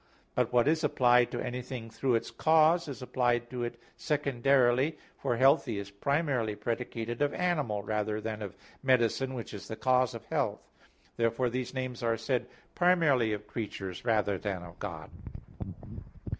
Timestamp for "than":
8.19-8.41, 14.39-14.63